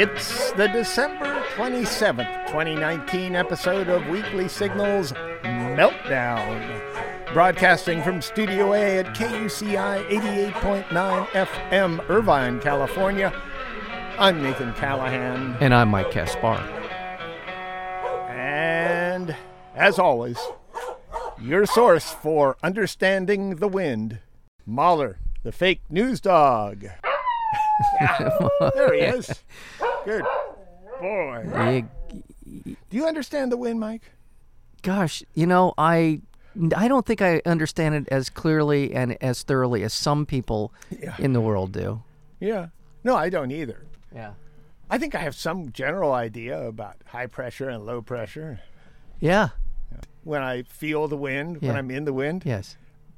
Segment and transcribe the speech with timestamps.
[0.00, 5.10] It's the December 27th, 2019 episode of Weekly Signals
[5.42, 7.32] Meltdown.
[7.32, 10.06] Broadcasting from Studio A at KUCI
[10.52, 13.32] 88.9 FM, Irvine, California.
[14.20, 15.56] I'm Nathan Callahan.
[15.60, 16.60] And I'm Mike Caspar.
[18.30, 19.34] And
[19.74, 20.38] as always,
[21.40, 24.20] your source for understanding the wind,
[24.64, 26.86] Mahler, the fake news dog.
[28.00, 29.42] Yeah, there he is.
[30.08, 30.24] Good
[31.00, 31.84] boy.
[32.44, 34.02] Do you understand the wind, Mike?
[34.82, 36.20] gosh, you know, I
[36.76, 41.14] I don't think I understand it as clearly and as thoroughly as some people Yeah.
[41.18, 42.02] in the world do.
[42.40, 42.68] Yeah.
[43.04, 43.82] No, I don't either.
[44.14, 44.32] Yeah.
[44.88, 48.60] I think I have some general idea about high pressure and low pressure.
[49.20, 49.48] Yeah.
[50.24, 52.76] When I feel the wind, when I'm in the wind, Yes.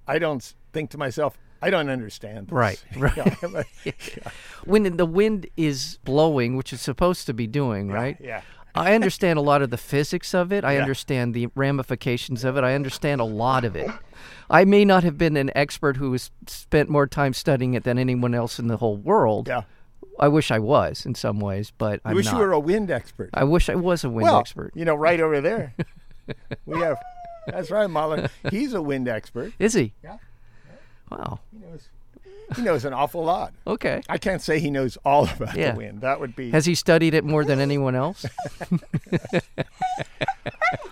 [0.08, 2.52] I don't think to myself, I don't understand this.
[2.52, 3.16] Right, right.
[3.84, 3.94] Yeah,
[4.24, 4.32] I'm
[4.64, 8.16] When the wind is blowing, which it's supposed to be doing, right?
[8.20, 8.42] yeah.
[8.72, 10.64] I understand a lot of the physics of it.
[10.64, 10.82] I Yeah.
[10.82, 12.62] understand the ramifications of it.
[12.62, 13.90] I understand a lot of it.
[14.48, 17.98] I may not have been an expert who has spent more time studying it than
[17.98, 19.48] anyone else in the whole world.
[19.48, 19.62] Yeah.
[20.20, 22.34] I wish I was in some ways, but I wish not.
[22.34, 23.30] you were a wind expert.
[23.34, 24.70] I wish I was a wind well, expert.
[24.76, 25.74] you know, right over there.
[26.66, 26.98] we have,
[27.48, 28.28] that's right, Mahler.
[28.50, 29.52] He's a wind expert.
[29.58, 29.94] Is he?
[30.04, 30.18] Yeah.
[31.10, 31.40] Wow.
[31.52, 31.88] He knows,
[32.56, 33.52] he knows an awful lot.
[33.66, 34.02] Okay.
[34.08, 35.72] I can't say he knows all about Yeah.
[35.72, 36.00] the wind.
[36.02, 38.24] That would be Has he studied it more than anyone else?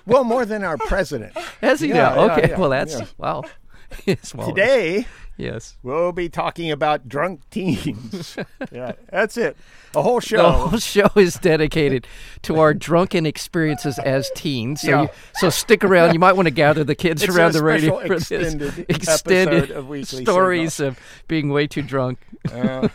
[0.06, 1.36] well more than our president.
[1.60, 2.14] Has he Yeah, now?
[2.26, 2.48] yeah, Okay.
[2.50, 3.44] yeah, well, that's wow.
[4.06, 4.34] yes.
[4.34, 5.06] Well, Today
[5.38, 5.76] Yes.
[5.84, 8.36] we'll be talking about drunk teens.
[8.72, 9.56] yeah, that's it.
[9.94, 10.36] A whole show.
[10.42, 12.06] The whole show is dedicated
[12.42, 14.80] to our drunken experiences as teens.
[14.82, 15.02] So, Yeah.
[15.02, 16.12] you, so stick around.
[16.12, 19.70] You might want to gather the kids It's around the radio for this extended extended
[19.70, 22.18] episode of stories of being way too drunk.
[22.52, 22.88] Uh,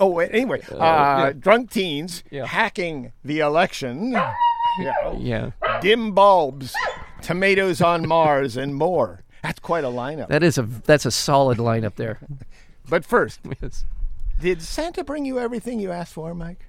[0.00, 2.46] oh, anyway, uh, drunk teens Yeah.
[2.46, 4.12] hacking the election.
[4.12, 4.32] Yeah.
[5.18, 5.50] Yeah,
[5.80, 6.74] dim bulbs,
[7.22, 9.22] tomatoes on Mars, and more.
[9.46, 10.28] That's quite a lineup.
[10.28, 12.18] that is a that's a solid lineup there.
[12.88, 13.84] But first, Yes.
[14.40, 16.66] did Santa bring you everything you asked for, Mike?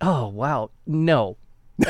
[0.00, 1.36] Oh wow, no.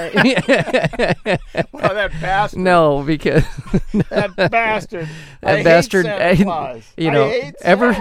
[1.72, 2.60] Well, that bastard.
[2.60, 3.42] No, because
[4.10, 5.08] That bastard.
[5.40, 6.82] that I bastard, Claus.
[6.96, 7.96] you I know, ever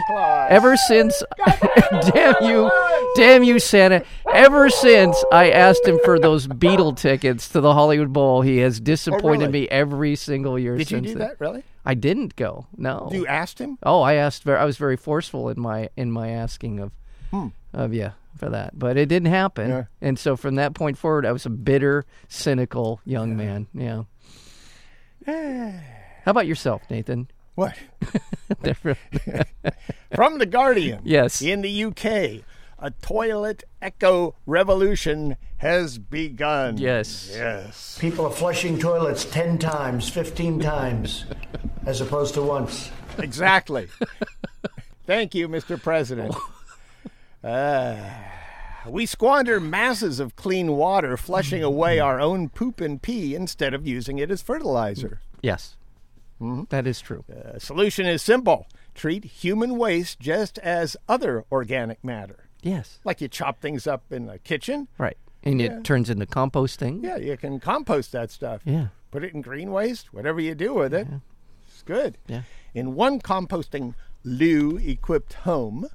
[0.49, 1.23] ever since,
[2.13, 2.69] damn you,
[3.15, 4.03] damn you, Santa.
[4.33, 8.79] Ever since I asked him for those Beatle tickets to the Hollywood Bowl, he has
[8.79, 9.61] disappointed Oh, really?
[9.61, 11.27] me every single year Did you since do then.
[11.29, 11.63] that, really?
[11.85, 12.67] I didn't go.
[12.75, 13.09] No.
[13.13, 13.77] You asked him?
[13.83, 14.47] Oh, I asked.
[14.47, 16.91] I was very forceful in my in my asking of
[17.31, 17.47] hmm.
[17.73, 19.69] of yeah for that, but it didn't happen.
[19.69, 19.83] Yeah.
[20.01, 23.67] And so from that point forward, I was a bitter, cynical young man.
[23.73, 24.03] Yeah.
[26.23, 27.29] How about yourself, Nathan?
[27.55, 27.75] What?
[30.15, 31.01] From The Guardian.
[31.03, 31.41] Yes.
[31.41, 32.43] In the UK,
[32.79, 36.77] a toilet echo revolution has begun.
[36.77, 37.31] Yes.
[37.33, 37.97] Yes.
[37.99, 41.25] People are flushing toilets 10 times, 15 times,
[41.85, 42.91] as opposed to once.
[43.17, 43.87] Exactly.
[45.07, 45.81] Thank you, Mr.
[45.81, 46.35] President.
[47.43, 48.09] Uh,
[48.87, 53.85] we squander masses of clean water flushing away our own poop and pee instead of
[53.87, 55.19] using it as fertilizer.
[55.41, 55.75] Yes.
[56.41, 56.63] Mm-hmm.
[56.69, 57.23] That is true.
[57.27, 62.45] The solution is simple treat human waste just as other organic matter.
[62.63, 62.99] Yes.
[63.03, 64.87] Like you chop things up in the kitchen.
[64.97, 65.17] Right.
[65.43, 65.77] And Yeah.
[65.77, 67.03] it turns into composting.
[67.03, 68.61] Yeah, you can compost that stuff.
[68.65, 68.87] Yeah.
[69.11, 71.07] Put it in green waste, whatever you do with it.
[71.67, 72.17] It's good.
[72.27, 72.41] Yeah.
[72.73, 73.93] In one composting
[74.23, 75.87] loo equipped home,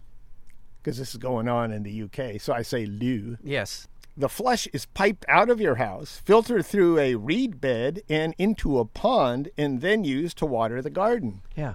[0.82, 3.86] because this is going on in the UK, so I say loo, Yes.
[4.16, 8.78] the flush is piped out of your house, filtered through a reed bed and into
[8.78, 11.42] a pond, and then used to water the garden.
[11.56, 11.74] Yeah.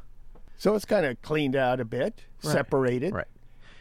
[0.57, 2.51] So it's kind of cleaned out a bit, Right.
[2.51, 3.13] separated.
[3.13, 3.27] Right.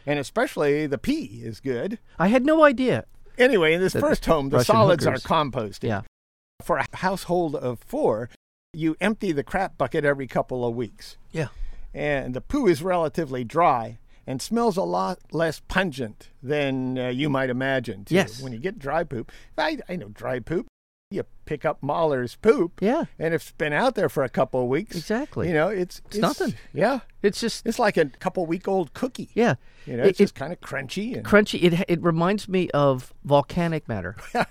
[0.05, 1.99] And especially the pee is good.
[2.17, 3.05] I had no idea.
[3.37, 5.25] Anyway, in this The first home, the Russian solids hookers.
[5.25, 5.83] are composted.
[5.83, 6.01] Yeah.
[6.63, 8.29] For a household of four,
[8.73, 11.17] you empty the crap bucket every couple of weeks.
[11.31, 11.49] Yeah.
[11.93, 13.97] And the poo is relatively dry
[14.27, 18.05] and smells a lot less pungent than uh, you might imagine.
[18.05, 18.15] Too.
[18.15, 18.41] Yes.
[18.41, 20.67] When you get dry poop, I, I know dry poop.
[21.09, 22.81] You pick up Mahler's poop.
[22.81, 23.05] Yeah.
[23.17, 25.47] And if it's been out there for a couple of weeks, Exactly.
[25.47, 26.53] You know, it's It's nothing.
[26.73, 29.29] Yeah, It's just it's like a couple week old cookie.
[29.33, 29.55] yeah.
[29.85, 31.63] You know, It- it's it- just kind of crunchy and crunchy.
[31.63, 34.17] It it reminds me of volcanic matter,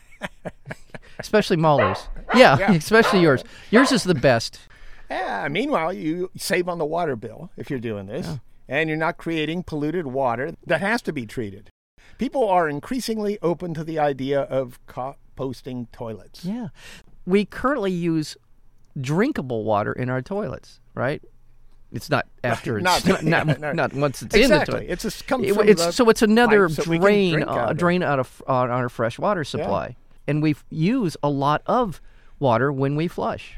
[1.19, 2.09] especially Mahler's.
[2.35, 2.73] Yeah, Yeah.
[2.75, 3.45] especially yours.
[3.71, 4.59] Yours is the best.
[5.11, 5.47] Yeah.
[5.49, 8.27] Meanwhile, you save on the water bill if you're doing this,
[8.69, 11.71] and you're not creating polluted water that has to be treated.
[12.19, 16.45] People are increasingly open to the idea of composting toilets.
[16.45, 16.69] Yeah,
[17.27, 18.37] we currently use
[19.01, 21.23] drinkable water in our toilets, right?
[21.93, 23.73] It's not after it's Not- not, not, yeah, no.
[23.73, 24.87] not once it's in the toilet.
[24.89, 27.33] It's just comes It- from it's the so it's another pipes that we can drain
[27.35, 29.97] drink uh, out drain out of on our fresh water supply,
[30.27, 32.01] and we use a lot of
[32.39, 33.57] water when we flush.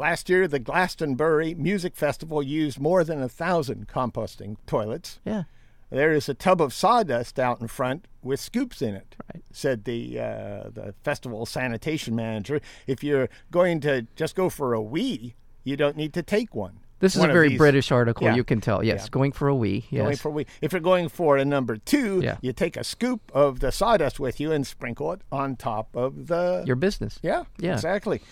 [0.00, 5.20] Last year, the Glastonbury Music Festival used more than a thousand composting toilets.
[5.26, 5.42] Yeah.
[5.90, 9.44] There is a tub of sawdust out in front with scoops in it," Right.
[9.52, 12.62] said the uh, the festival sanitation manager.
[12.86, 16.78] If you're going to just go for a wee, you don't need to take one.
[17.00, 18.26] This is One a very British article.
[18.26, 18.36] Yeah.
[18.36, 18.82] You can tell.
[18.82, 19.08] Yes, Yeah.
[19.10, 19.84] going for a wee.
[19.90, 20.02] Yes.
[20.02, 20.46] Going for a wee.
[20.62, 22.38] If you're going for a number two, Yeah.
[22.40, 26.28] you take a scoop of the sawdust with you and sprinkle it on top of
[26.28, 27.18] the Your business.
[27.22, 27.74] Yeah, Yeah.
[27.74, 28.22] exactly.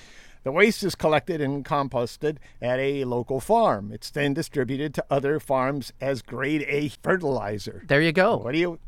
[0.48, 3.92] The waste is collected and composted at a local farm.
[3.92, 7.82] It's then distributed to other farms as grade A fertilizer.
[7.86, 8.38] There you go.
[8.38, 8.78] What do you?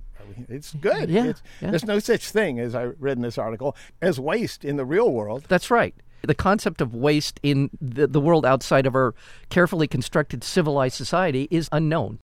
[0.49, 1.11] It's good.
[1.11, 1.69] Yeah, It's- yeah.
[1.69, 5.13] There's no such thing, as I read in this article, as waste in the real
[5.13, 5.45] world.
[5.49, 5.95] That's right.
[6.23, 9.15] The concept of waste in the, the world outside of our
[9.51, 12.21] carefully constructed civilized society is unknown.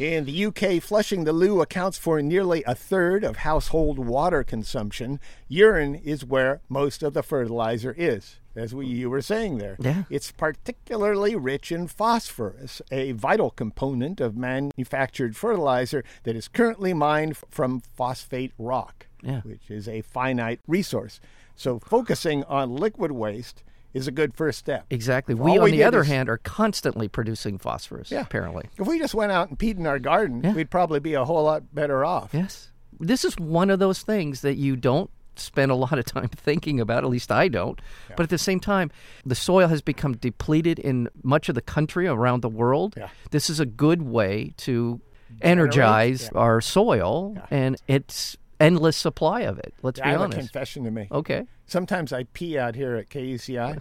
[0.00, 5.20] In the UK, flushing the loo accounts for nearly a third of household water consumption.
[5.46, 9.76] Urine is where most of the fertilizer is, as we, you were saying there.
[9.78, 10.04] Yeah.
[10.10, 17.36] It's particularly rich in phosphorus, a vital component of manufactured fertilizer that is currently mined
[17.50, 19.40] from phosphate rock, Yeah.
[19.40, 21.20] which is a finite resource.
[21.56, 23.62] So, focusing on liquid waste
[23.94, 24.86] is a good first step.
[24.90, 25.34] Exactly.
[25.34, 28.22] We, on we the other is- hand, are constantly producing phosphorus, Yeah.
[28.22, 28.64] apparently.
[28.78, 30.54] If we just went out and peed in our garden, Yeah.
[30.54, 32.30] we'd probably be a whole lot better off.
[32.32, 32.70] Yes.
[32.98, 36.80] This is one of those things that you don't spend a lot of time thinking
[36.80, 37.80] about, at least I don't.
[38.16, 38.90] But at the same time,
[39.24, 42.94] the soil has become depleted in much of the country around the world.
[42.96, 43.08] Yeah.
[43.30, 45.00] This is a good way to
[45.40, 46.38] energize yeah.
[46.38, 49.74] our soil and it's endless supply of it.
[49.82, 50.38] Let's I be have a honest.
[50.38, 51.10] confession to make.
[51.10, 51.46] Okay.
[51.66, 53.80] Sometimes I pee out here at KUCI,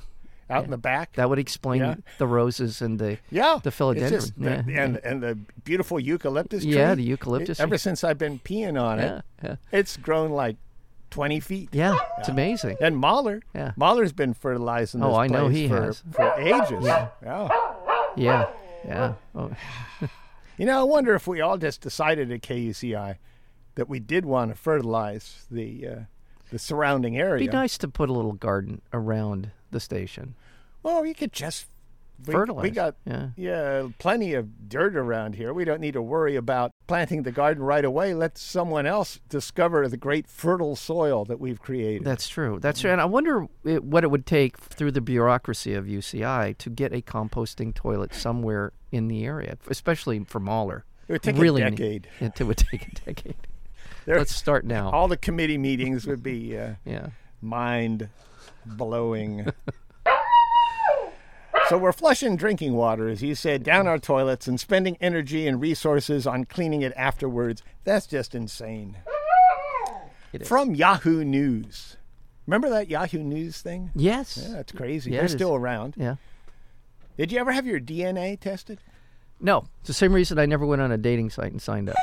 [0.50, 1.14] out in the back.
[1.14, 1.96] That would explain Yeah.
[2.18, 4.32] the roses and the yeah, the philodendron.
[4.38, 6.74] Yeah, and and the beautiful eucalyptus tree.
[6.74, 9.56] Yeah, the eucalyptus It- ever since I've been peeing on yeah, it, yeah.
[9.72, 10.58] it's grown like
[11.12, 11.70] twenty feet.
[11.72, 12.78] Yeah, it's amazing.
[12.82, 13.74] And Mahler, Yeah.
[13.76, 16.04] Mahler's been fertilizing this Oh, I know place he for, has.
[16.12, 16.84] for ages.
[16.86, 17.08] Yeah.
[18.18, 18.50] Yeah,
[18.86, 19.14] yeah.
[19.36, 19.52] Oh,
[20.58, 23.18] You know, I wonder if we all just decided at KUCI
[23.76, 25.96] that we did want to fertilize the uh,
[26.52, 27.44] the surrounding area.
[27.44, 30.36] It'd be nice to put a little garden around the station.
[30.84, 31.66] Well, you could just
[32.26, 33.30] we, Fertilize, We got yeah.
[33.36, 35.54] yeah, plenty of dirt around here.
[35.54, 38.14] We don't need to worry about planting the garden right away.
[38.14, 42.04] Let someone else discover the great fertile soil that we've created.
[42.04, 42.60] That's true.
[42.62, 42.92] That's true.
[42.92, 46.94] And I wonder it, what it would take through the bureaucracy of UCI to get
[46.94, 50.86] a composting toilet somewhere in the area, especially for Mahler.
[51.08, 52.08] It would take really a decade.
[52.20, 53.36] It, it would take a decade.
[54.06, 54.90] There- Let's start now.
[54.90, 57.10] all the committee meetings would be uh, yeah.
[57.40, 58.10] mind
[58.66, 59.52] blowing.
[61.72, 65.62] so we're flushing drinking water, as you said, down our toilets and spending energy and
[65.62, 67.64] resources on cleaning it afterwards.
[67.86, 68.98] That's just insane.
[70.44, 71.96] From Yahoo News.
[72.46, 73.90] Remember that Yahoo News thing?
[73.96, 74.38] Yes.
[74.38, 75.12] Yeah, that's crazy.
[75.12, 75.94] Yeah, They're still around.
[75.96, 76.18] Yeah.
[77.16, 78.80] Did you ever have your DNA tested?
[79.40, 81.96] No, it's the same reason I never went on a dating site and signed up.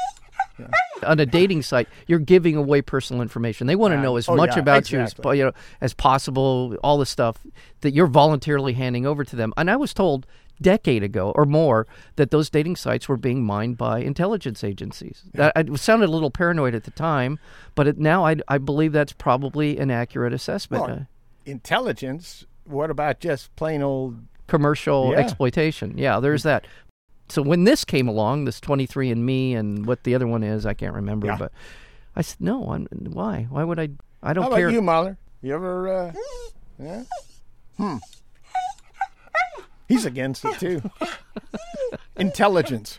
[1.05, 3.67] On a dating site, you're giving away personal information.
[3.67, 4.03] They want to Right.
[4.03, 7.39] know as Oh, much yeah, about you as, you know, as possible, all the stuff
[7.83, 9.53] that you're voluntarily handing over to them.
[9.57, 10.27] And I was told
[10.61, 11.87] decade ago or more
[12.17, 15.23] that those dating sites were being mined by intelligence agencies.
[15.35, 17.39] That I sounded a little paranoid at the time,
[17.77, 20.83] but it, now I, I believe that's probably an accurate assessment.
[20.83, 21.05] Well, Uh,
[21.47, 22.45] Intelligence.
[22.65, 24.17] What about just plain old?
[24.49, 25.19] commercial Yeah.
[25.19, 25.97] exploitation.
[25.99, 26.67] Yeah, there's that.
[27.29, 30.95] So when this came along, this 23andMe and what the other one is, I can't
[30.95, 31.27] remember.
[31.27, 31.37] Yeah.
[31.39, 31.53] But
[32.17, 33.47] I said, no, I'm, why?
[33.51, 33.91] Why would I?
[34.23, 34.67] I don't How care.
[34.67, 35.19] about you, Mahler?
[35.43, 35.89] You ever?
[35.89, 36.13] Uh,
[36.79, 37.03] yeah.
[37.77, 37.97] Hmm.
[39.89, 40.83] He's against it too.
[42.17, 42.99] Intelligence.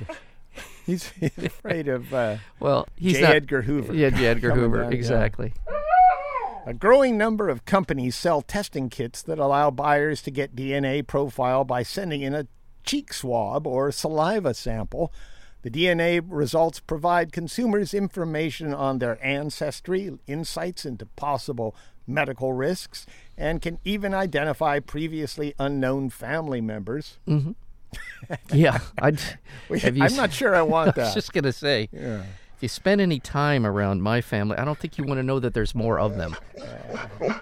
[0.86, 3.22] He's, he's afraid of uh, well, he's J.
[3.22, 3.36] not.
[3.36, 3.94] Edgar Hoover.
[3.94, 4.26] Yeah, J.
[4.26, 4.84] Edgar Hoover.
[4.84, 4.98] down, yeah.
[4.98, 5.54] exactly.
[6.66, 11.64] A growing number of companies sell testing kits that allow buyers to get DNA profile
[11.64, 12.48] by sending in a
[12.90, 15.12] cheek swab or saliva sample.
[15.62, 21.76] The DNA results provide consumers information on their ancestry, insights into possible
[22.08, 23.06] medical risks,
[23.38, 27.20] and can even identify previously unknown family members.
[27.28, 27.52] Mm-hmm.
[28.54, 28.80] Yeah,
[29.82, 31.14] have you I'm s- not sure I want I was that.
[31.16, 32.24] just gonna say, Yeah.
[32.60, 35.40] If you spend any time around my family, I don't think you want to know
[35.40, 36.36] that there's more of them.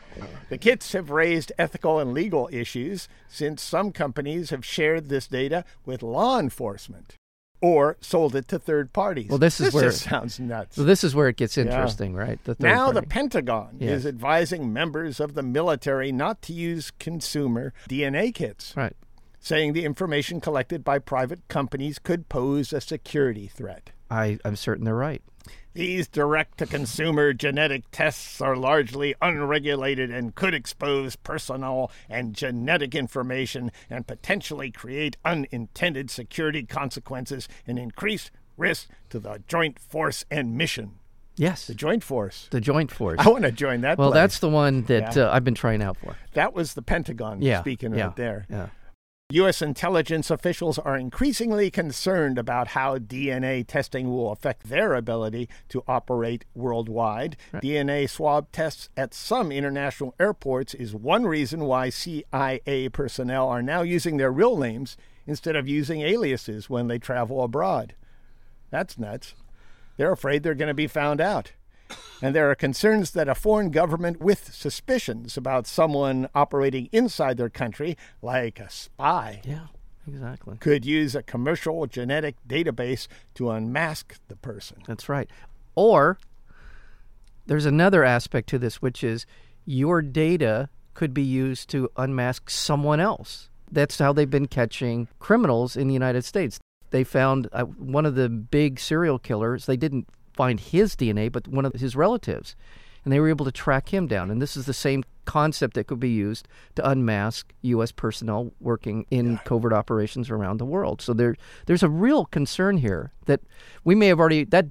[0.50, 5.66] The kits have raised ethical and legal issues since some companies have shared this data
[5.86, 7.16] with law enforcement
[7.62, 9.28] or sold it to third parties.
[9.30, 10.78] Well, this is where- just sounds nuts.
[10.78, 12.40] So this is where it gets interesting, right?
[12.46, 13.02] The now the.
[13.02, 14.00] Pentagon Yes.
[14.00, 18.74] is advising members of the military not to use consumer DNA kits.
[18.78, 18.96] right.
[19.40, 23.90] saying the information collected by private companies could pose a security threat.
[24.10, 25.22] I, I'm certain they're right.
[25.74, 32.96] These direct to consumer genetic tests are largely unregulated and could expose personal and genetic
[32.96, 40.58] information and potentially create unintended security consequences and increase risk to the joint force and
[40.58, 40.94] mission.
[41.36, 42.48] Yes, The joint force.
[42.50, 43.20] the Joint Force.
[43.24, 44.00] I want to join that.
[44.00, 44.22] well, place.
[44.22, 45.26] that's the one that Yeah.
[45.26, 46.16] uh, I've been trying out for.
[46.34, 48.46] that was the Pentagon Yeah, speaking yeah, right there.
[48.50, 48.68] Yeah.
[49.32, 49.62] U.S.
[49.62, 56.46] intelligence officials are increasingly concerned about how DNA testing will affect their ability to operate
[56.56, 57.36] worldwide.
[57.56, 63.82] DNA swab tests at some international airports is one reason why CIA personnel are now
[63.82, 67.96] using their real names instead of using aliases when they travel abroad.
[68.70, 69.36] That's nuts.
[69.98, 71.52] They're afraid they're going to be found out.
[72.22, 77.50] And there are concerns that a foreign government with suspicions about someone operating inside their
[77.50, 79.67] country, like a spy, Yeah.
[80.08, 80.56] Exactly.
[80.60, 84.77] could use a commercial genetic database to unmask the person.
[84.88, 85.29] That's right.
[85.75, 86.17] Or
[87.46, 89.25] there's another aspect to this, which is
[89.65, 93.50] your data could be used to unmask someone else.
[93.72, 96.60] That's how they've been catching criminals in the United States.
[96.91, 99.65] They found uh, one of the big serial killers.
[99.65, 102.56] They didn't find his DNA, but one of his relatives.
[103.03, 104.29] And they were able to track him down.
[104.29, 107.91] And this is the same concept that could be used to unmask U.S.
[107.91, 111.01] personnel working in covert operations around the world.
[111.01, 113.41] So there, there's a real concern here that
[113.86, 114.67] we may have already, that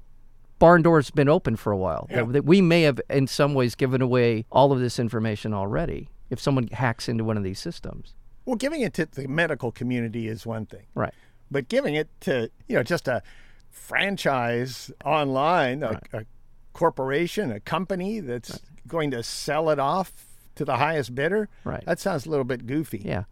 [0.59, 2.07] barn door's been open for a while.
[2.11, 6.09] That, that we may have, in some ways, given away all of this information already
[6.29, 8.13] if someone hacks into one of these systems.
[8.45, 11.13] Well, giving it to the medical community is one thing, Right.
[11.49, 13.23] but giving it to, you know, just a
[13.69, 16.25] franchise online, a, a
[16.73, 20.13] corporation, a company that's going to sell it off
[20.55, 21.83] to the highest bidder, Right.
[21.85, 23.01] that sounds a little bit goofy.
[23.05, 23.23] Yeah.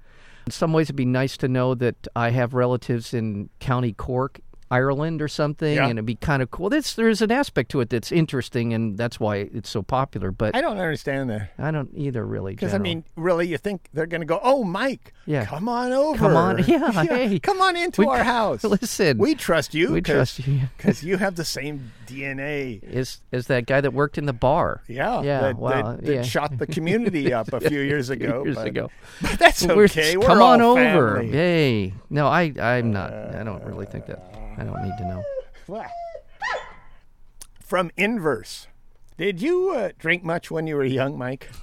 [0.46, 4.40] In some ways, it'd be nice to know that I have relatives in County Cork,
[4.72, 5.84] Ireland, or something, Yeah.
[5.88, 6.70] and it'd be kind of cool.
[6.70, 10.32] There's, there's an aspect to it that's interesting, and that's why it's so popular.
[10.32, 11.52] But I don't understand that.
[11.60, 12.54] I don't either, really.
[12.54, 15.46] Because, I mean, really, you think they're going to go, oh, Mike, Yeah.
[15.46, 16.18] come on over.
[16.18, 17.40] Come on- yeah, hey.
[17.40, 18.64] Come on into We- our house.
[18.64, 19.92] listen, We trust you.
[19.94, 20.62] we trust you.
[20.78, 22.82] Because you have the same DNA.
[22.84, 24.82] is is that guy that worked in the bar?
[24.88, 26.22] Yeah, Yeah, that, wow, that, that yeah.
[26.22, 28.44] shot the community up a few years ago.
[28.44, 28.92] years but, ago.
[29.22, 30.18] but that's We're- okay.
[30.18, 31.18] We're come all on over.
[31.18, 31.34] family.
[31.34, 31.94] Yay.
[32.10, 33.12] No, I I'm not.
[33.14, 34.20] I don't really think that.
[34.20, 35.24] Uh, I don't need to know.
[37.60, 38.68] From Inverse,
[39.18, 41.50] did you uh, drink much when you were young, Mike?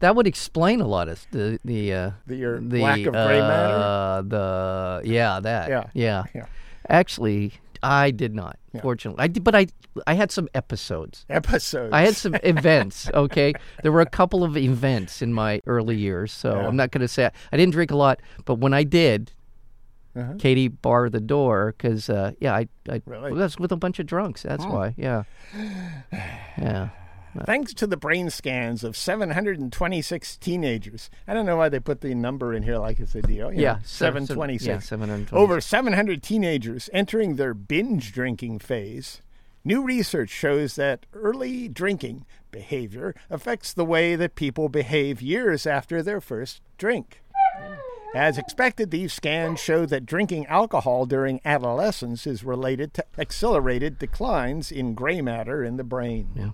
[0.00, 3.38] That would explain a lot of the the uh, The- your the lack of gray
[3.40, 3.74] matter?
[3.74, 5.84] uh, The yeah that Yeah.
[5.94, 6.46] yeah Yeah.
[6.88, 7.52] Actually,
[7.82, 8.58] I did not.
[8.82, 9.66] Fortunately, I did, but I
[10.06, 11.26] I had some episodes.
[11.28, 11.92] Episodes.
[11.92, 13.10] I had some events.
[13.12, 13.52] Okay,
[13.82, 16.66] there were a couple of events in my early years, so Yeah.
[16.66, 19.32] I'm not going to say I didn't drink a lot, but when I did,
[20.16, 20.34] Uh-huh.
[20.38, 23.32] Katie barred the door because uh, yeah, I I Really?
[23.32, 24.42] was with a bunch of drunks.
[24.42, 24.94] That's why.
[24.96, 25.22] Yeah,
[26.12, 26.88] yeah.
[27.46, 31.10] Thanks to the brain scans of 726 teenagers.
[31.28, 33.52] I don't know why they put the number in here like it's a deal.
[33.52, 34.66] Yeah, know, seven- 726.
[34.66, 35.32] yeah, 726.
[35.32, 39.22] Over 700 teenagers entering their binge drinking phase.
[39.64, 46.02] New research shows that early drinking behavior affects the way that people behave years after
[46.02, 47.22] their first drink.
[48.14, 54.72] As expected, these scans show that drinking alcohol during adolescence is related to accelerated declines
[54.72, 56.30] in gray matter in the brain.
[56.34, 56.50] Yeah.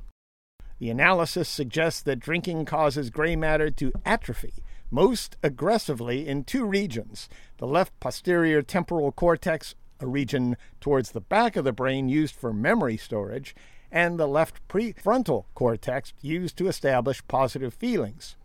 [0.79, 4.53] The analysis suggests that drinking causes gray matter to atrophy
[4.91, 11.57] most aggressively in two regions the left posterior temporal cortex, a region towards the back
[11.57, 13.57] of the brain used for memory storage,
[13.91, 18.37] and the left prefrontal cortex used to establish positive feelings.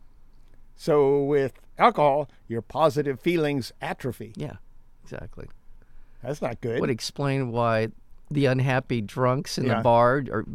[0.75, 4.33] So, with alcohol, your positive feelings atrophy.
[4.35, 4.55] Yeah,
[5.03, 5.47] exactly.
[6.23, 6.79] That's not good.
[6.81, 7.89] Would explain why
[8.29, 9.77] the unhappy drunks in Yeah.
[9.77, 10.45] the bar are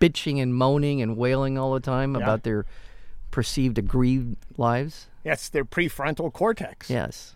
[0.00, 2.22] bitching and moaning and wailing all the time Yeah.
[2.22, 2.64] about their
[3.30, 5.06] perceived aggrieved lives.
[5.24, 6.88] That's their prefrontal cortex.
[6.88, 7.34] Yes,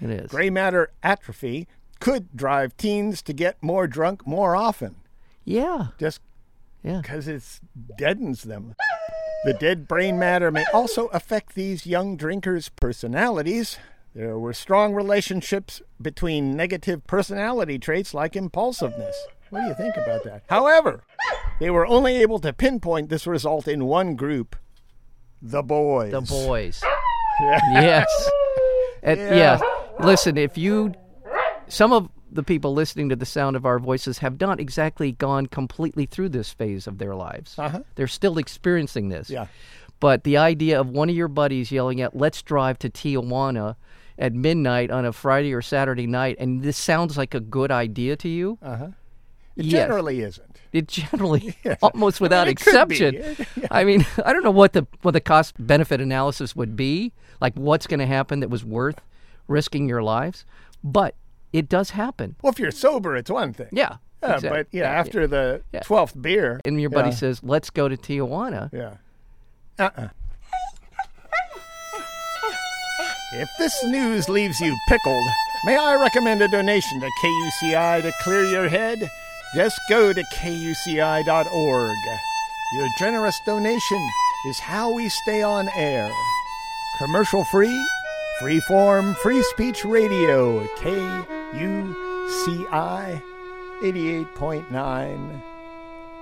[0.00, 0.30] it is.
[0.30, 1.68] Gray matter atrophy
[2.00, 4.96] could drive teens to get more drunk more often,
[5.44, 6.20] Yeah, just
[6.82, 7.00] yeah.
[7.02, 7.42] because it
[7.98, 8.74] deadens them.
[9.44, 13.78] The dead brain matter may also affect these young drinkers' personalities.
[14.14, 19.16] There were strong relationships between negative personality traits like impulsiveness.
[19.50, 20.42] What do you think about that?
[20.48, 21.04] However,
[21.60, 24.56] they were only able to pinpoint this result in one group
[25.40, 26.10] the boys.
[26.10, 26.82] The boys.
[27.40, 27.62] yes.
[27.72, 28.30] yes.
[29.04, 29.34] And, Yeah.
[29.34, 29.60] yeah.
[30.00, 30.94] Listen, if you,
[31.68, 35.46] some of the people listening to the sound of our voices have not exactly gone
[35.46, 37.58] completely through this phase of their lives.
[37.58, 37.80] Uh-huh.
[37.94, 39.30] They're still experiencing this.
[39.30, 39.46] Yeah.
[40.00, 43.76] But the idea of one of your buddies yelling out, let's drive to Tijuana
[44.18, 48.16] at midnight on a Friday or Saturday night, and this sounds like a good idea
[48.16, 48.88] to you, Uh-huh.
[49.56, 49.72] It Yes.
[49.86, 50.60] generally isn't.
[50.72, 51.78] it generally, Yes.
[51.82, 53.02] almost without it could be.
[53.04, 53.46] exception.
[53.72, 57.54] I mean, I don't know what the what the cost benefit analysis would be, like
[57.54, 59.00] what's going to happen that was worth
[59.48, 60.44] risking your lives,
[60.84, 61.16] but
[61.52, 62.36] it does happen.
[62.42, 63.68] Well, if you're sober, it's one thing.
[63.72, 63.96] Yeah.
[64.22, 65.80] Yeah, exact- but yeah, after the Yeah.
[65.80, 68.94] twelfth beer, and your buddy yeah, says, "Let's go to Tijuana." yeah,
[69.78, 70.08] uh-uh.
[73.34, 75.24] If this news leaves you pickled,
[75.66, 78.98] may I recommend a donation to KUCI to clear your head?
[79.54, 81.96] Just go to kuci.org.
[82.74, 84.08] Your generous donation
[84.46, 86.10] is how we stay on air.
[86.98, 87.86] Commercial free,
[88.40, 91.37] free form, free speech radio, KUCI
[93.82, 95.42] 88.9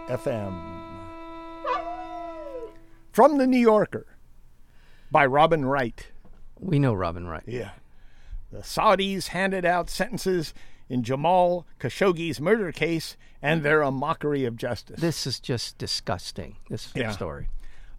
[0.09, 0.54] FM.
[3.12, 4.06] From the New Yorker
[5.11, 6.06] by Robin Wright.
[6.61, 7.45] We know Robin Wright.
[7.47, 7.71] Yeah.
[8.52, 10.54] The Saudis handed out sentences
[10.88, 15.00] in Jamal Khashoggi's murder case, and they're a mockery of justice.
[15.00, 16.56] This is just disgusting.
[16.71, 17.11] This Yeah.
[17.11, 17.49] story.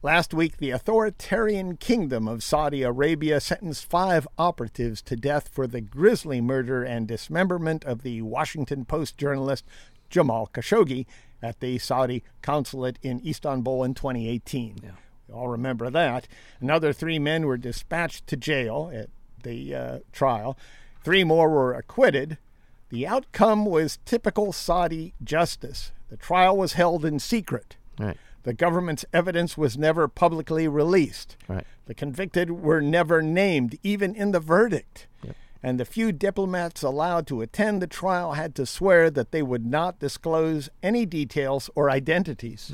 [0.04, 5.82] Last week, the authoritarian kingdom of Saudi Arabia sentenced five operatives to death for the
[5.82, 9.66] grisly murder and dismemberment of the Washington Post journalist
[10.12, 11.08] Jamal Khashoggi
[11.42, 14.82] at the Saudi consulate in Istanbul in 2018.
[15.28, 16.28] We all remember that.
[16.62, 19.10] Another three men were dispatched to jail at
[19.42, 20.56] the uh, trial.
[21.04, 22.38] Three more were acquitted.
[22.90, 25.92] The outcome was typical Saudi justice.
[26.10, 27.78] The trial was held in secret.
[28.00, 28.18] Right.
[28.48, 31.36] The government's evidence was never publicly released.
[31.50, 31.68] Right.
[31.86, 35.06] The convicted were never named, even in the verdict.
[35.62, 39.66] And the few diplomats allowed to attend the trial had to swear that they would
[39.66, 42.74] not disclose any details or identities.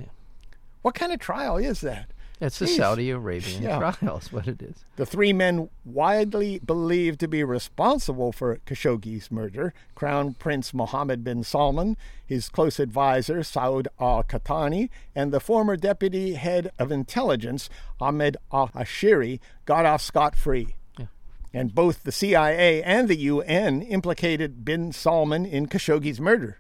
[0.84, 2.12] What kind of trial is that?
[2.44, 2.76] It's the Jeez.
[2.76, 3.94] Saudi Arabian Yeah.
[3.96, 4.84] trial, is what it is.
[4.98, 11.44] The three men widely believed to be responsible for Khashoggi's murder Crown Prince Mohammed bin
[11.46, 17.70] Salman, his close advisor Saud al Qahtani, and the former deputy head of intelligence
[18.02, 20.76] Ahmed al Asiri got off scot free.
[21.54, 26.58] And both the CIA and the UN implicated bin Salman in Khashoggi's murder.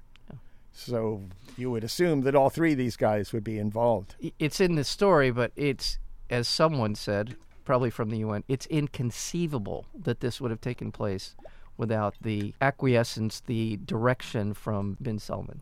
[0.73, 1.21] So
[1.55, 4.15] you would assume that all three of these guys would be involved.
[4.39, 9.86] It's in the story, but it's, as someone said, probably from the UN, it's inconceivable
[9.93, 11.36] that this would have taken place
[11.77, 15.62] without the acquiescence, the direction from bin Salman.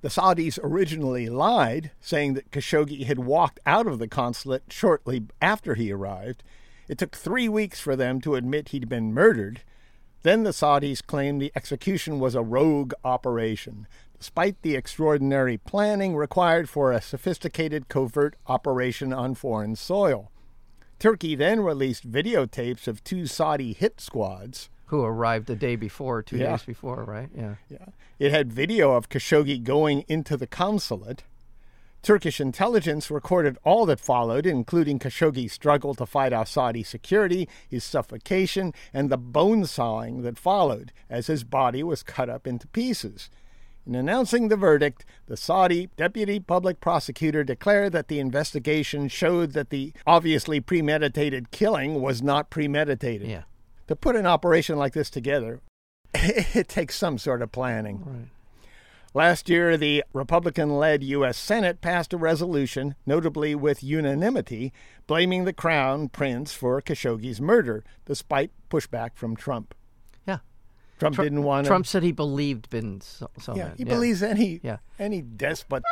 [0.00, 5.74] The Saudis originally lied, saying that Khashoggi had walked out of the consulate shortly after
[5.74, 6.42] he arrived.
[6.88, 9.62] It took three weeks for them to admit he'd been murdered.
[10.22, 13.86] Then the Saudis claimed the execution was a rogue operation,
[14.22, 20.30] despite the extraordinary planning required for a sophisticated covert operation on foreign soil.
[21.00, 26.36] Turkey then released videotapes of two Saudi hit squads Who arrived the day before, two
[26.36, 26.52] Yeah.
[26.52, 27.30] days before, right?
[27.36, 27.56] Yeah.
[27.68, 27.86] Yeah.
[28.20, 31.24] It had video of Khashoggi going into the consulate.
[32.02, 37.82] Turkish intelligence recorded all that followed, including Khashoggi's struggle to fight off Saudi security, his
[37.82, 43.28] suffocation, and the bone sawing that followed as his body was cut up into pieces.
[43.86, 49.70] In announcing the verdict, the Saudi deputy public prosecutor declared that the investigation showed that
[49.70, 53.28] the obviously premeditated killing was not premeditated.
[53.28, 53.42] Yeah.
[53.88, 55.60] To put an operation like this together,
[56.14, 58.02] it takes some sort of planning.
[58.06, 58.28] Right.
[59.14, 61.36] Last year, the Republican led U.S.
[61.36, 64.72] Senate passed a resolution, notably with unanimity,
[65.06, 69.74] blaming the Crown Prince for Khashoggi's murder, despite pushback from Trump.
[71.02, 71.16] Yeah.
[71.16, 73.56] Trump didn't want Trump said he believed bin Salman.
[73.56, 74.78] Yeah, he believes any Yeah.
[74.98, 75.82] any despot.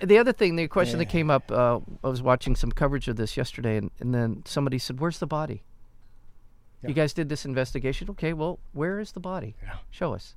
[0.00, 3.16] The other thing, the question that came up, uh, I was watching some coverage of
[3.16, 5.64] this yesterday, and, and then somebody said, "Where's the body?"
[6.86, 8.10] You guys did this investigation.
[8.10, 9.54] Okay, well, where is the body?
[9.62, 9.76] Yeah.
[9.90, 10.34] Show us.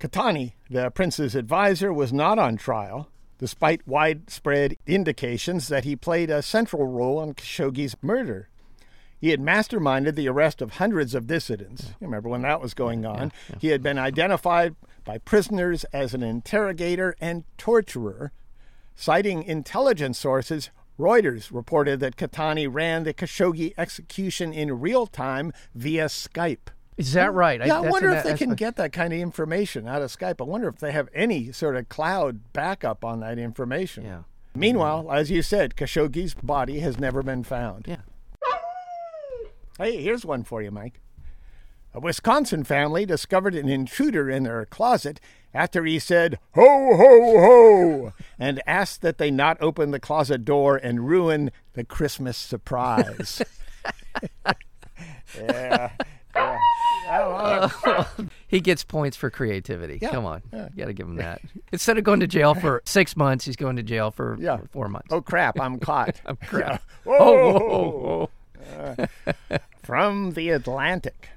[0.00, 6.42] Qahtani, the prince's advisor, was not on trial, despite widespread indications that he played a
[6.42, 8.48] central role in Khashoggi's murder.
[9.22, 11.90] He had masterminded the arrest of hundreds of dissidents.
[12.00, 13.30] You remember when that was going on?
[13.60, 18.32] He had been identified by prisoners as an interrogator and torturer.
[18.96, 26.06] Citing intelligence sources, Reuters reported that Qahtani ran the Khashoggi execution in real time via
[26.06, 26.70] Skype.
[26.96, 27.36] Is that hmm.
[27.36, 27.64] right?
[27.64, 30.40] Yeah, I, that's wonder if they can get that kind of information out of Skype.
[30.40, 34.04] I wonder if they have any sort of cloud backup on that information.
[34.04, 34.22] Yeah.
[34.56, 37.86] Meanwhile, as you said, Khashoggi's body has never been found.
[37.86, 37.98] Yeah.
[39.82, 41.00] Hey, here's one for you, Mike.
[41.92, 45.20] A Wisconsin family discovered an intruder in their closet
[45.52, 50.76] after he said, ho, ho, ho, and asked that they not open the closet door
[50.76, 53.42] and ruin the Christmas surprise.
[55.36, 55.90] yeah.
[56.32, 56.58] yeah.
[57.10, 58.26] Oh, oh.
[58.46, 59.98] he gets points for creativity.
[60.00, 60.68] Yeah, Come on, yeah.
[60.76, 61.42] you got to give him that.
[61.72, 64.58] Instead of going to jail for six months, he's going to jail for Yeah.
[64.70, 65.08] four months.
[65.10, 65.58] oh crap!
[65.60, 66.20] I'm caught.
[66.24, 66.84] I'm crap.
[67.02, 67.16] Whoa!
[67.18, 68.30] Oh, whoa, whoa,
[69.48, 69.58] whoa.
[69.82, 71.28] From the Atlantic.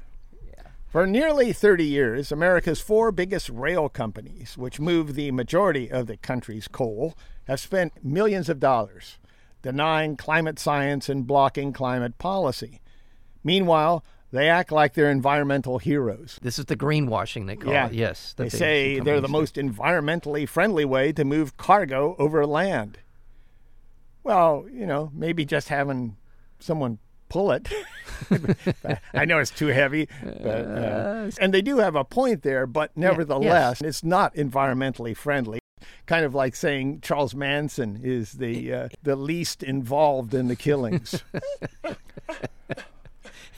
[0.87, 6.15] For nearly 30 years, America's four biggest rail companies, which move the majority of the
[6.15, 7.15] country's coal,
[7.47, 9.17] have spent millions of dollars
[9.61, 12.79] denying climate science and blocking climate policy.
[13.43, 16.39] Meanwhile, they act like they're environmental heroes.
[16.41, 17.87] This is the greenwashing they call Yeah.
[17.87, 17.93] it.
[17.93, 22.99] Yes, that They say they're the most environmentally friendly way to move cargo over land.
[24.23, 26.17] Well, you know, maybe just having
[26.59, 27.67] someone pull it.
[29.13, 32.65] I know it's too heavy, but, uh, and they do have a point there.
[32.67, 35.59] But nevertheless, it's not environmentally friendly.
[36.05, 41.23] Kind of like saying Charles Manson is the uh, the least involved in the killings.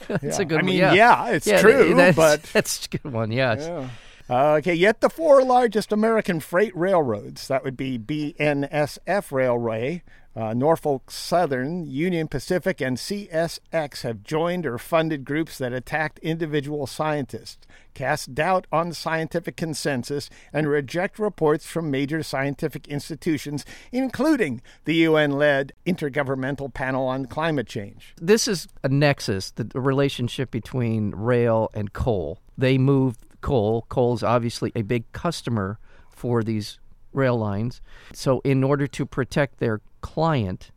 [0.08, 0.42] That's Yeah.
[0.42, 0.66] a good I one.
[0.66, 3.30] mean, yeah, yeah, it's Yeah, true, that's, but that's a good one.
[3.30, 3.66] Yes.
[3.68, 3.88] Yeah.
[4.30, 10.02] Uh, okay, yet the four largest American freight railroads, that would be BNSF Railway,
[10.38, 16.86] uh, Norfolk Southern, Union Pacific, and CSX, have joined or funded groups that attacked individual
[16.86, 24.94] scientists, cast doubt on scientific consensus, and reject reports from major scientific institutions, including the
[24.94, 28.14] UN led Intergovernmental Panel on Climate Change.
[28.20, 32.38] This is a nexus, the, relationship between rail and coal.
[32.56, 33.86] They move coal.
[33.88, 36.78] Coal is obviously a big customer for these
[37.12, 37.80] rail lines.
[38.12, 40.70] So, in order to protect their client,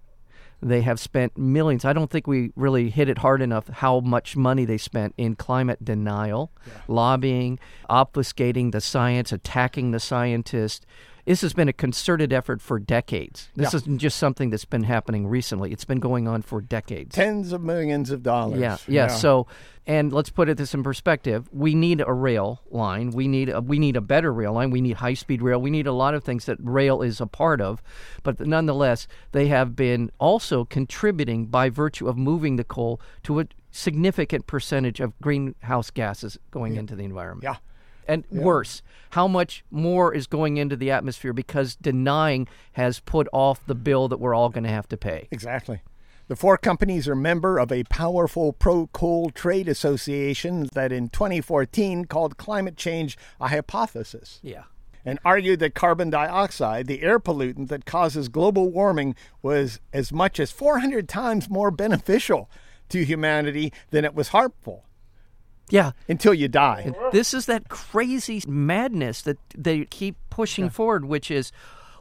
[0.62, 1.86] they have spent millions.
[1.86, 5.36] I don't think we really hit it hard enough how much money they spent in
[5.36, 6.52] climate denial,
[6.88, 10.86] lobbying, obfuscating the science, attacking the scientists.
[11.26, 13.50] This has been a concerted effort for decades.
[13.56, 13.78] This Yeah.
[13.78, 15.72] isn't just something that's been happening recently.
[15.72, 17.16] It's been going on for decades.
[17.16, 18.60] Tens of millions of dollars.
[18.60, 19.08] Yeah, yeah.
[19.08, 19.48] So,
[19.88, 21.48] and let's put it this in perspective.
[21.52, 23.12] We need a rail line.
[23.12, 24.72] We need a, we need a better rail line.
[24.72, 25.60] We need high speed rail.
[25.62, 27.82] We need a lot of things that rail is a part of.
[28.24, 33.46] But nonetheless, they have been also contributing by virtue of moving the coal to a
[33.72, 37.44] significant percentage of greenhouse gases going into the environment.
[37.44, 37.56] Yeah.
[38.08, 43.66] And worse, how much more is going into the atmosphere because denying has put off
[43.66, 45.28] the bill that we're all going to have to pay.
[45.32, 45.82] Exactly.
[46.28, 52.06] The four companies are member of a powerful pro coal trade association that in 2014
[52.06, 54.64] called climate change a hypothesis Yeah.
[55.04, 60.40] and argued that carbon dioxide, the air pollutant that causes global warming, was as much
[60.40, 62.50] as 400 times more beneficial
[62.90, 64.86] to humanity than it was harmful
[65.72, 65.92] Yeah.
[66.08, 66.94] until you die.
[67.12, 71.52] This is that crazy madness that they keep pushing forward, which is,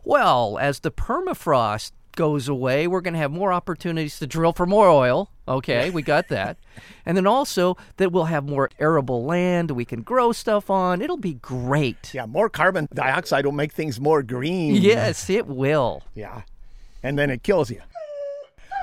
[0.05, 4.67] well, as the permafrost goes away, we're going to have more opportunities to drill for
[4.67, 5.31] more oil.
[5.49, 6.59] Okay, we got that.
[7.07, 11.01] and then also that we'll have more arable land we can grow stuff on.
[11.03, 12.13] It'll be great.
[12.13, 14.77] Yeah, more carbon dioxide will make things more green.
[14.77, 16.03] Yes, it will.
[16.15, 16.43] Yeah.
[17.03, 17.81] And then it kills you.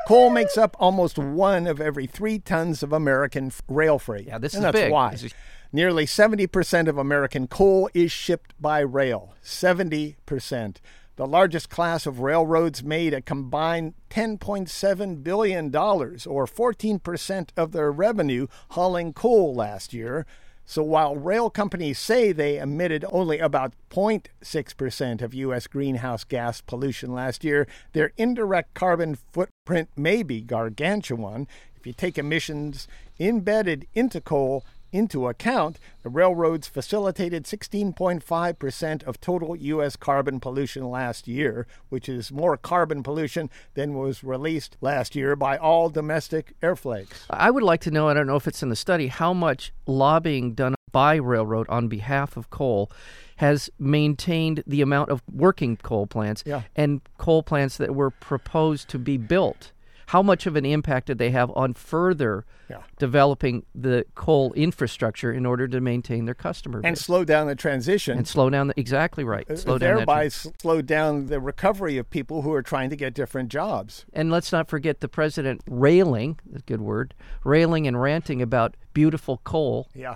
[0.08, 4.26] Coal makes up almost one of every three tons of American f- rail freight.
[4.28, 4.92] Yeah, this and is that's big.
[4.94, 5.12] why.
[5.12, 5.34] Is-
[5.74, 9.34] Nearly 70% of American coal is shipped by rail.
[9.44, 10.78] 70%.
[11.18, 18.48] The largest class of railroads made a combined $10.7 billion, or 14% of their revenue,
[18.70, 20.26] hauling coal last year.
[20.70, 25.66] So while rail companies say they emitted only about 0.6% of U.S.
[25.66, 31.48] greenhouse gas pollution last year, their indirect carbon footprint may be gargantuan.
[31.78, 32.86] If you take emissions
[33.18, 34.66] embedded into coal
[34.98, 39.96] into account, the railroads facilitated 16.5% of total U.S.
[39.96, 45.56] carbon pollution last year, which is more carbon pollution than was released last year by
[45.58, 47.26] all domestic air flags.
[47.30, 49.72] I would like to know, I don't know if it's in the study, how much
[49.86, 52.92] lobbying done by railroad on behalf of coal
[53.36, 56.64] has maintained the amount of working coal plants Yeah.
[56.76, 59.72] and coal plants that were proposed to be built.
[60.08, 62.78] How much of an impact did they have on further Yeah.
[62.98, 68.18] developing the coal infrastructure in order to maintain their customer And slow down the transition.
[68.18, 69.50] and slow down the, exactly right.
[69.50, 73.14] Uh, slow down thereby slow down the recovery of people who are trying to get
[73.14, 74.06] different jobs.
[74.14, 79.42] And let's not forget the president railing, a good word, railing and ranting about beautiful
[79.44, 80.16] coal, Yeah.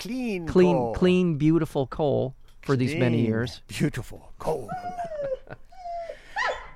[0.00, 0.94] Clean clean, coal.
[0.94, 3.62] clean, beautiful coal for these many years.
[3.68, 4.68] Beautiful coal.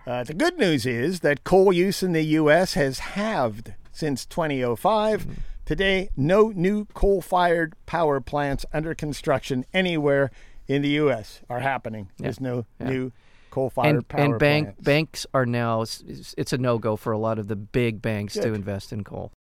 [0.07, 2.75] uh, the good news is that coal use in the U.S.
[2.75, 5.23] has halved since 2005.
[5.23, 5.33] Mm-hmm.
[5.65, 10.31] Today, no new coal fired power plants under construction anywhere
[10.67, 11.41] in the U.S.
[11.49, 12.11] are happening.
[12.19, 13.13] There's no new
[13.51, 14.83] coal fired And, power and bank, plants.
[14.83, 18.35] banks are now, it's, it's a no go for a lot of the big banks
[18.35, 19.31] to invest in coal.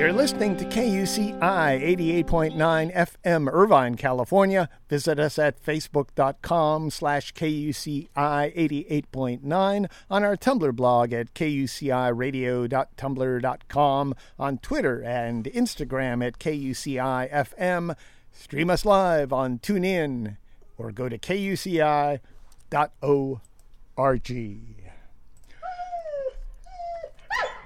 [0.00, 2.56] You're listening to KUCI 88.9
[2.94, 4.70] FM, Irvine, California.
[4.88, 15.02] Visit us at facebook.com slash KUCI 88.9, on our Tumblr blog at kuciradio.tumblr.com, on Twitter
[15.02, 17.94] and Instagram at KUCI FM.
[18.32, 20.38] Stream us live on TuneIn
[20.78, 22.20] or go to kuci.org.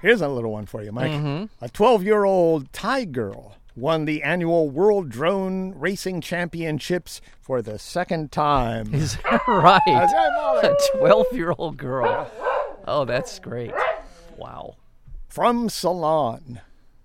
[0.01, 1.11] Here's a little one for you, Mike.
[1.11, 1.63] Mm-hmm.
[1.63, 7.77] A 12 year old Thai girl won the annual World Drone Racing Championships for the
[7.77, 8.93] second time.
[8.93, 9.81] Is that right?
[9.85, 10.67] That's right, Molly.
[10.67, 12.29] A 12 year old girl.
[12.87, 13.73] Oh, that's great.
[14.37, 14.75] Wow.
[15.27, 16.61] From Salon.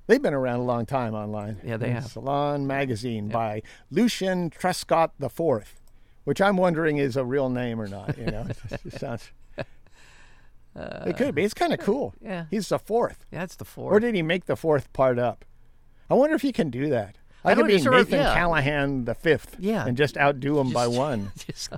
[0.06, 1.60] They've been around a long time online.
[1.64, 2.06] Yeah, they have.
[2.06, 5.74] Salon Magazine by Lucian Truscott IV,
[6.24, 8.18] which I'm wondering is a real name or not.
[8.18, 8.46] You know,
[8.84, 8.92] it
[10.76, 11.06] just sounds.
[11.06, 11.44] it could be.
[11.44, 12.14] It's kind of cool.
[12.20, 12.46] yeah.
[12.50, 13.26] He's the fourth.
[13.30, 13.92] That's the fourth.
[13.94, 15.44] Or did he make the fourth part up?
[16.08, 17.16] I wonder if he can do that.
[17.44, 18.34] I, I could be sort of- Nathan yeah.
[18.34, 19.86] Callahan the fifth, Yeah.
[19.86, 21.32] and just outdo him by one.
[21.36, 21.70] Just-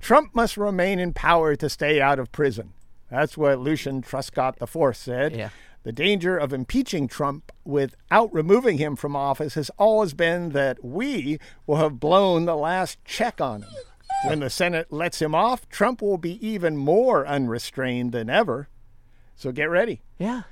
[0.00, 2.72] Trump must remain in power to stay out of prison.
[3.10, 5.34] That's what Lucian Truscott IV said.
[5.36, 5.50] Yeah.
[5.82, 11.38] The danger of impeaching Trump without removing him from office has always been that we
[11.66, 13.70] will have blown the last check on him.
[14.24, 18.68] When the Senate lets him off, Trump will be even more unrestrained than ever.
[19.34, 20.02] So get ready.
[20.18, 20.42] yeah.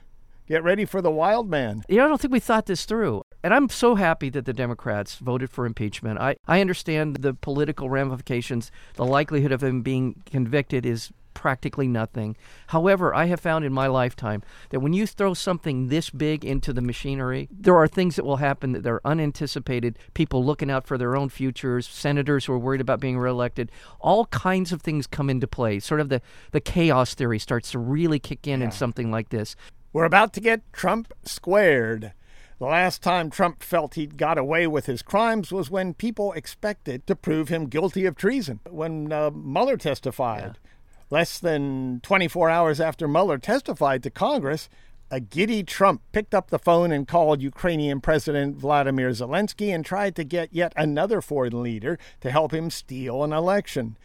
[0.47, 1.85] Get ready for the wild man.
[1.89, 3.23] You know, I don't think we thought this through.
[3.43, 6.19] And I'm so happy that the Democrats voted for impeachment.
[6.21, 8.71] I, I understand the political ramifications.
[8.97, 11.11] The likelihood of him being convicted is
[11.45, 12.35] practically nothing.
[12.69, 16.73] However, I have found in my lifetime that when you throw something this big into
[16.73, 19.99] the machinery, there are things that will happen that are unanticipated.
[20.15, 23.71] People looking out for their own futures, senators who are worried about being reelected.
[24.01, 25.81] All kinds of things come into play.
[25.81, 29.55] Sort of the, the chaos theory starts to really kick in in something like this.
[29.93, 32.15] We're about to get Trump squared.
[32.59, 37.07] The last time Trump felt he'd got away with his crimes was when people expected
[37.07, 38.61] to prove him guilty of treason.
[38.71, 40.59] When uh, Mueller testified,
[41.15, 44.69] less than 24 hours after Mueller testified to Congress,
[45.13, 50.17] a giddy Trump picked up the phone and called Ukrainian President Vladimir Zelensky and tried
[50.17, 53.97] to get yet another foreign leader to help him steal an election.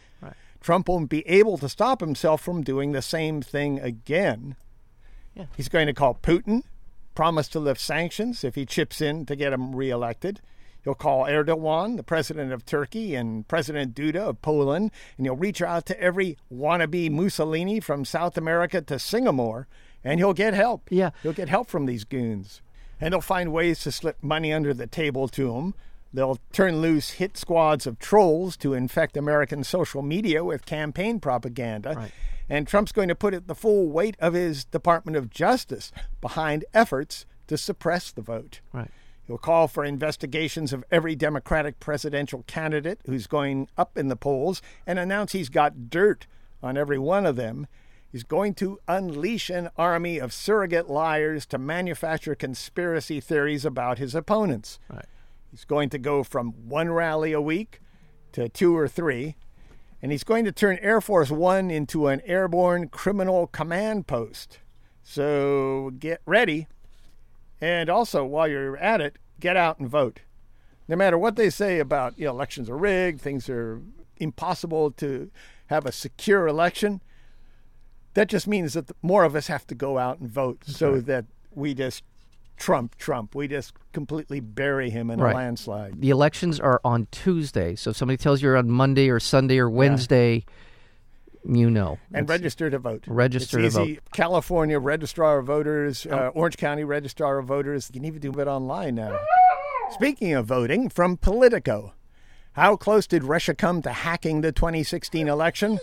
[0.60, 4.54] Trump won't be able to stop himself from doing the same thing again.
[5.56, 6.62] He's going to call Putin,
[7.16, 10.40] promise to lift sanctions if he chips in to get him reelected.
[10.84, 15.60] He'll call Erdogan, the president of Turkey, and President Duda of Poland, and he'll reach
[15.60, 19.66] out to every wannabe Mussolini from South America to Singapore,
[20.02, 20.88] and he'll get help.
[20.90, 21.10] Yeah.
[21.22, 22.62] He'll get help from these goons.
[23.00, 25.74] And they'll find ways to slip money under the table to him.
[26.12, 31.94] They'll turn loose hit squads of trolls to infect American social media with campaign propaganda.
[31.94, 32.12] Right.
[32.48, 36.64] And Trump's going to put it the full weight of his Department of Justice behind
[36.74, 38.60] efforts to suppress the vote.
[38.72, 38.90] Right.
[39.30, 44.60] He'll call for investigations of every Democratic presidential candidate who's going up in the polls
[44.88, 46.26] and announce he's got dirt
[46.64, 47.68] on every one of them.
[48.10, 54.16] He's going to unleash an army of surrogate liars to manufacture conspiracy theories about his
[54.16, 54.80] opponents.
[54.92, 55.06] Right.
[55.52, 57.80] He's going to go from one rally a week
[58.32, 59.36] to two or three,
[60.02, 64.58] and he's going to turn Air Force One into an airborne criminal command post.
[65.04, 66.66] So get ready.
[67.60, 70.20] And also, while you're at it, get out and vote.
[70.88, 73.80] No matter what they say about you know, elections are rigged, things are
[74.16, 75.30] impossible to
[75.66, 77.00] have a secure election,
[78.14, 81.26] that just means that more of us have to go out and vote so that
[81.54, 82.02] we just
[82.56, 83.34] trump Trump.
[83.34, 85.32] We just completely bury him in Right.
[85.32, 86.00] a landslide.
[86.00, 87.74] The elections are on Tuesday.
[87.74, 90.44] So if somebody tells you on Monday or Sunday or Wednesday,
[91.44, 91.98] you know.
[92.12, 93.04] And register to vote.
[93.06, 94.00] Register it's to easy.
[94.12, 97.90] California Registrar of Voters, uh, Orange County Registrar of Voters.
[97.92, 99.18] You can even do it online now.
[99.92, 101.94] Speaking of voting, from Politico,
[102.52, 105.78] how close did Russia come to hacking the 2016 election?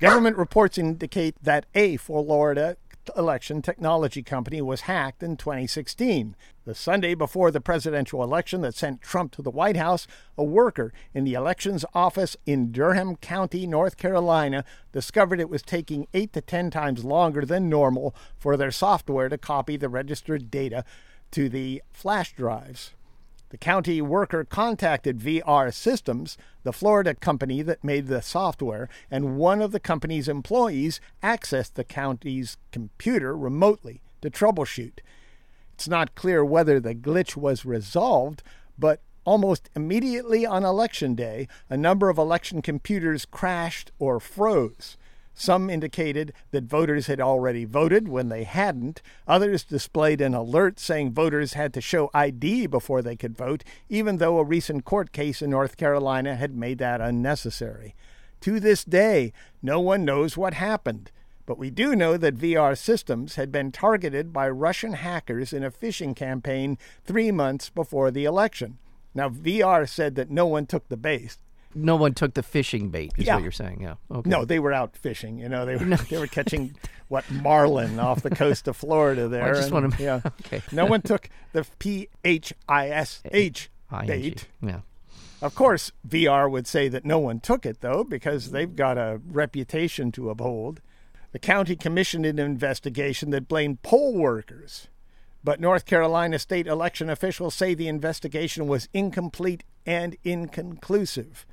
[0.00, 2.76] Government reports indicate that a for Florida
[3.16, 6.36] election technology company was hacked in 2016.
[6.64, 10.06] The Sunday before the presidential election that sent Trump to the White House,
[10.38, 16.06] a worker in the elections office in Durham County, North Carolina, discovered it was taking
[16.14, 20.84] 8 to 10 times longer than normal for their software to copy the registered data
[21.30, 22.92] to the flash drives.
[23.54, 29.62] The county worker contacted VR Systems, the Florida company that made the software, and one
[29.62, 34.98] of the company's employees accessed the county's computer remotely to troubleshoot.
[35.72, 38.42] It's not clear whether the glitch was resolved,
[38.76, 44.96] but almost immediately on election day, a number of election computers crashed or froze.
[45.34, 49.02] Some indicated that voters had already voted when they hadn't.
[49.26, 54.18] Others displayed an alert saying voters had to show ID before they could vote, even
[54.18, 57.96] though a recent court case in North Carolina had made that unnecessary.
[58.42, 61.10] To this day, no one knows what happened.
[61.46, 65.70] But we do know that VR systems had been targeted by Russian hackers in a
[65.70, 68.78] phishing campaign three months before the election.
[69.14, 71.38] Now, VR said that no one took the base,
[71.74, 73.12] no one took the fishing bait.
[73.16, 73.34] Is Yeah.
[73.34, 73.80] what you're saying?
[73.80, 73.94] Yeah.
[74.10, 74.28] Okay.
[74.30, 75.38] No, they were out fishing.
[75.38, 76.74] You know, they were they were catching
[77.08, 79.44] what marlin off the coast of Florida there.
[79.44, 80.20] I just and- wanna yeah.
[80.44, 80.62] okay.
[80.72, 83.70] No one took the P H I S H
[84.06, 84.46] bait.
[84.62, 84.80] Yeah.
[85.42, 89.20] Of course, VR would say that no one took it though, because they've got a
[89.30, 90.80] reputation to uphold.
[91.32, 94.88] The county commissioned an investigation that blamed poll workers.
[95.42, 101.44] But North Carolina state election officials say the investigation was incomplete and inconclusive.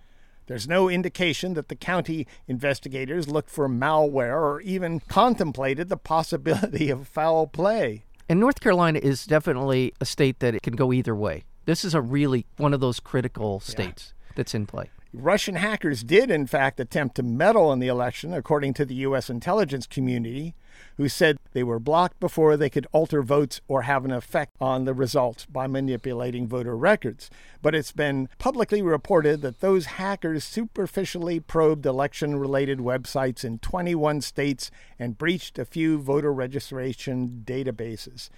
[0.51, 6.89] There's no indication that the county investigators looked for malware or even contemplated the possibility
[6.91, 8.03] of foul play.
[8.27, 11.45] And North Carolina is definitely a state that it can go either way.
[11.63, 14.89] This is a really one of those critical states that's in play.
[15.13, 19.29] Russian hackers did, in fact, attempt to meddle in the election, according to the U.S.
[19.29, 20.55] intelligence community,
[20.95, 24.85] who said they were blocked before they could alter votes or have an effect on
[24.85, 27.29] the results by manipulating voter records.
[27.61, 34.21] But it's been publicly reported that those hackers superficially probed election related websites in 21
[34.21, 38.29] states and breached a few voter registration databases.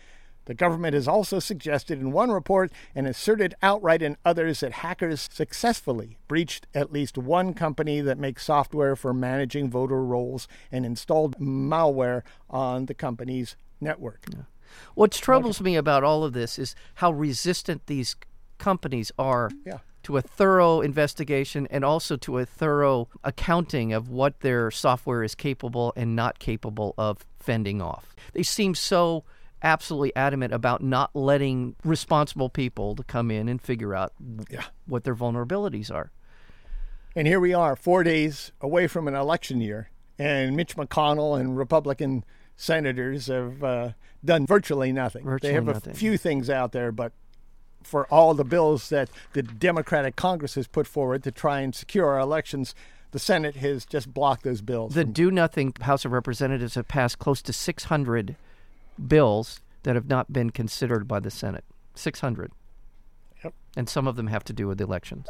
[0.46, 5.30] The government has also suggested in one report and asserted outright in others that hackers
[5.32, 11.38] successfully breached at least one company that makes software for managing voter rolls and installed
[11.40, 14.26] malware on the company's network.
[14.96, 18.16] What troubles me about all of this is how resistant these
[18.58, 19.80] companies are Yeah.
[20.04, 25.36] to a thorough investigation and also to a thorough accounting of what their software is
[25.36, 28.16] capable and not capable of fending off.
[28.34, 29.24] They seem so
[29.64, 34.14] absolutely adamant about not letting responsible people to come in and figure out
[34.50, 34.64] Yeah.
[34.86, 36.12] what their vulnerabilities are.
[37.16, 41.56] And here we are, four days away from an election year, and Mitch McConnell and
[41.58, 42.24] Republican
[42.56, 43.90] senators have uh,
[44.24, 45.24] done virtually nothing.
[45.24, 45.94] Virtually they have nothing.
[45.94, 47.12] a few things out there, but
[47.84, 52.08] for all the bills that the Democratic Congress has put forward to try and secure
[52.08, 52.74] our elections,
[53.12, 54.94] the Senate has just blocked those bills.
[54.96, 58.36] The Do Nothing House of Representatives have passed close to 600
[59.08, 61.66] bills that have not been considered by the Senate.
[61.96, 62.52] 600.
[63.44, 63.54] Yep.
[63.76, 65.28] And some of them have to do with elections.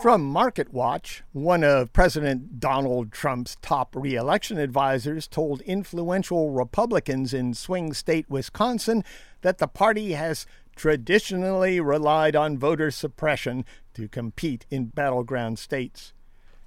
[0.00, 7.54] From Market Watch, one of President Donald Trump's top reelection advisors told influential Republicans in
[7.54, 9.04] swing state Wisconsin
[9.42, 13.64] that the party has traditionally relied on voter suppression
[13.94, 16.12] to compete in battleground states.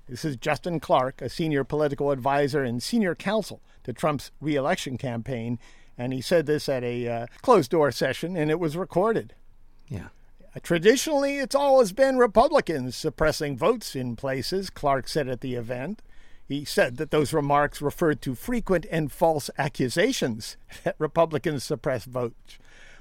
[0.07, 5.59] This is Justin Clark, a senior political advisor and senior counsel to Trump's reelection campaign,
[5.97, 9.33] and he said this at a uh, closed door session and it was recorded.
[9.87, 10.07] Yeah.
[10.63, 16.01] Traditionally, it's always been Republicans suppressing votes in places, Clark said at the event.
[16.47, 22.57] He said that those remarks referred to frequent and false accusations that Republicans suppress votes,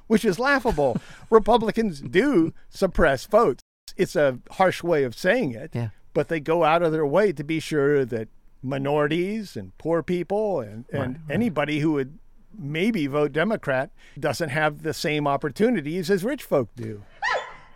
[0.09, 0.97] which is laughable.
[1.31, 3.63] Republicans do suppress votes.
[3.97, 5.91] It's a harsh way of saying it, Yeah.
[6.13, 8.29] but they go out of their way to be sure that
[8.63, 12.19] minorities and poor people and, and anybody who would
[12.59, 17.03] maybe vote Democrat doesn't have the same opportunities as rich folk do.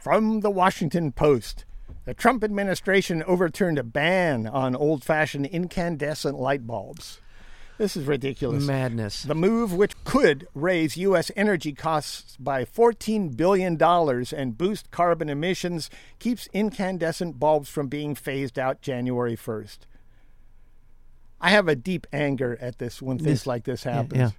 [0.00, 1.64] From the Washington Post,
[2.04, 7.20] the Trump administration overturned a ban on old fashioned incandescent light bulbs.
[7.78, 8.64] This is ridiculous.
[8.64, 9.22] Madness.
[9.22, 11.30] The move, which could raise U.S.
[11.36, 15.88] energy costs by $14 billion and boost carbon emissions,
[16.18, 19.78] keeps incandescent bulbs from being phased out January 1st.
[21.40, 24.30] I have a deep anger at this when things like this Yeah, yeah.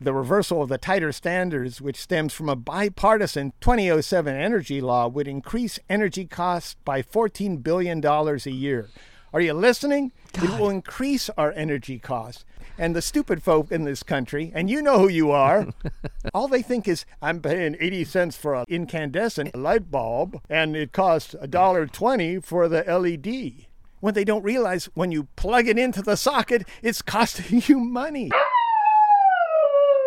[0.00, 5.26] The reversal of the tighter standards, which stems from a bipartisan 2007 energy law, would
[5.26, 8.88] increase energy costs by $14 billion a year.
[9.32, 10.12] Are you listening?
[10.34, 12.44] It will increase our energy costs.
[12.78, 15.66] And the stupid folk in this country, and you know who you are,
[16.34, 20.92] all they think is, I'm paying 80 cents for an incandescent light bulb, and it
[20.92, 23.66] costs $1.20 for the LED.
[23.98, 28.30] When they don't realize when you plug it into the socket, it's costing you money.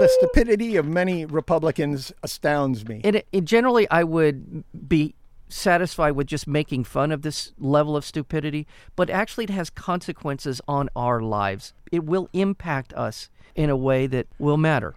[0.01, 3.01] The stupidity of many Republicans astounds me.
[3.03, 5.13] And it, it, generally, I would be
[5.47, 10.59] satisfied with just making fun of this level of stupidity, but actually, it has consequences
[10.67, 11.75] on our lives.
[11.91, 14.95] It will impact us in a way that will matter.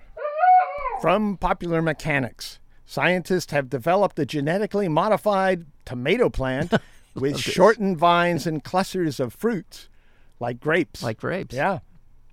[1.02, 6.72] From Popular Mechanics, scientists have developed a genetically modified tomato plant
[7.14, 9.90] with shortened vines and clusters of fruits,
[10.40, 11.02] like grapes.
[11.02, 11.54] Like grapes.
[11.54, 11.80] Yeah.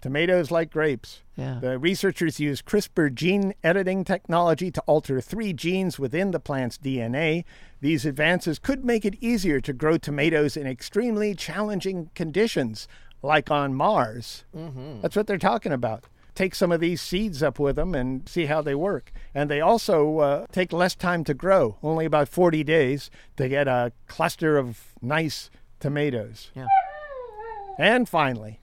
[0.02, 1.22] Tomatoes like grapes.
[1.36, 1.60] Yeah.
[1.62, 7.46] The researchers used CRISPR gene editing technology to alter three genes within the plant's DNA.
[7.80, 12.88] These advances could make it easier to grow tomatoes in extremely challenging conditions,
[13.22, 14.44] like on Mars.
[14.56, 15.02] Mm-hmm.
[15.02, 16.06] That's what they're talking about.
[16.34, 19.12] Take some of these seeds up with them and see how they work.
[19.36, 23.68] And they also uh, take less time to grow, only about 40 days, to get
[23.68, 25.50] a cluster of nice
[25.80, 26.52] tomatoes.
[26.56, 26.68] Yeah.
[27.78, 28.62] And finally,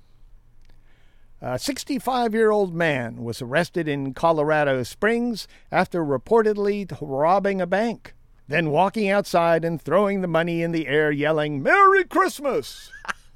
[1.41, 8.15] a 65 year old man was arrested in Colorado Springs after reportedly robbing a bank,
[8.49, 12.91] then walking outside and throwing the money in the air, yelling, Merry Christmas!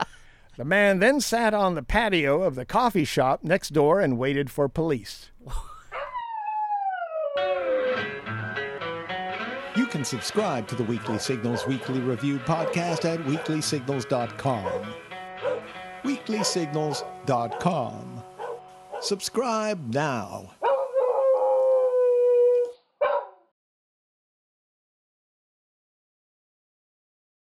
[0.57, 4.51] the man then sat on the patio of the coffee shop next door and waited
[4.51, 5.31] for police.
[9.75, 14.95] You can subscribe to the Weekly Signals Weekly Review podcast at weeklysignals.com.
[16.05, 18.23] Weeklysignals.com.
[19.01, 20.51] Subscribe now.